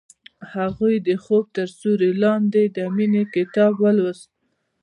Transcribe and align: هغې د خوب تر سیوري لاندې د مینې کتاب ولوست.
هغې 0.53 0.93
د 1.07 1.09
خوب 1.23 1.43
تر 1.57 1.67
سیوري 1.77 2.11
لاندې 2.23 2.63
د 2.75 2.77
مینې 2.95 3.23
کتاب 3.35 3.73
ولوست. 3.83 4.27